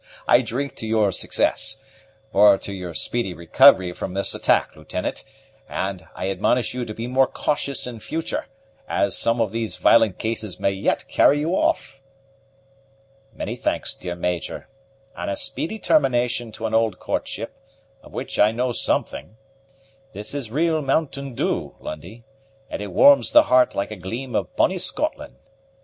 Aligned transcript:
I 0.27 0.41
drink 0.41 0.75
to 0.77 0.87
your 0.87 1.11
success, 1.11 1.77
or 2.33 2.57
to 2.57 2.73
your 2.73 2.95
speedy 2.95 3.35
recovery 3.35 3.93
from 3.93 4.15
this 4.15 4.33
attack, 4.33 4.75
Lieutenant; 4.75 5.23
and 5.69 6.07
I 6.15 6.31
admonish 6.31 6.73
you 6.73 6.85
to 6.85 6.93
be 6.95 7.05
more 7.05 7.27
cautious 7.27 7.85
in 7.85 7.99
future, 7.99 8.47
as 8.89 9.15
some 9.15 9.39
of 9.39 9.51
these 9.51 9.75
violent 9.75 10.17
cases 10.17 10.59
may 10.59 10.71
yet 10.71 11.07
carry 11.07 11.37
you 11.37 11.51
off." 11.51 12.01
"Many 13.31 13.55
thanks, 13.55 13.93
dear 13.93 14.15
Major; 14.15 14.67
and 15.15 15.29
a 15.29 15.35
speedy 15.35 15.77
termination 15.77 16.51
to 16.53 16.65
an 16.65 16.73
old 16.73 16.97
courtship, 16.97 17.55
of 18.01 18.11
which 18.11 18.39
I 18.39 18.49
know 18.51 18.71
something. 18.71 19.37
This 20.13 20.33
is 20.33 20.49
real 20.49 20.81
mountain 20.81 21.35
dew, 21.35 21.75
Lundie, 21.79 22.23
and 22.71 22.81
it 22.81 22.87
warms 22.91 23.29
the 23.29 23.43
heart 23.43 23.75
like 23.75 23.91
a 23.91 23.95
gleam 23.97 24.33
of 24.33 24.55
bonnie 24.55 24.79
Scotland. 24.79 25.35